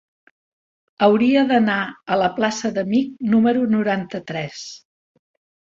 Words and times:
Hauria 1.07 1.43
d'anar 1.51 1.75
a 2.15 2.19
la 2.21 2.31
plaça 2.39 2.73
d'Amich 2.79 3.13
número 3.35 3.69
noranta-tres. 3.75 4.69